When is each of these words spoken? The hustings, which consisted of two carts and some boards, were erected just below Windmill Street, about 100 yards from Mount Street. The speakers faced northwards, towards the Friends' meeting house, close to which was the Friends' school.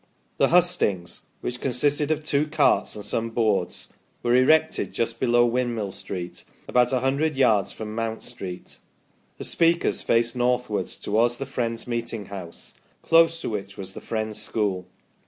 The 0.37 0.47
hustings, 0.47 1.27
which 1.41 1.61
consisted 1.61 2.09
of 2.09 2.25
two 2.25 2.47
carts 2.47 2.95
and 2.95 3.05
some 3.05 3.29
boards, 3.29 3.93
were 4.23 4.35
erected 4.35 4.93
just 4.93 5.19
below 5.19 5.45
Windmill 5.45 5.91
Street, 5.91 6.43
about 6.67 6.91
100 6.91 7.35
yards 7.35 7.71
from 7.71 7.93
Mount 7.93 8.23
Street. 8.23 8.79
The 9.37 9.43
speakers 9.45 10.01
faced 10.01 10.35
northwards, 10.35 10.97
towards 10.97 11.37
the 11.37 11.45
Friends' 11.45 11.85
meeting 11.85 12.25
house, 12.33 12.73
close 13.03 13.39
to 13.41 13.49
which 13.51 13.77
was 13.77 13.93
the 13.93 14.01
Friends' 14.01 14.41
school. 14.41 14.87